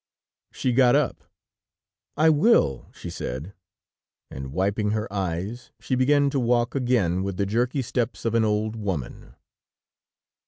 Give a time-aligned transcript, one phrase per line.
[0.51, 1.25] She got up.
[2.17, 3.53] "I will," she said,
[4.31, 8.43] and wiping her eyes, she began to walk again with the jerky steps of an
[8.43, 9.35] old woman.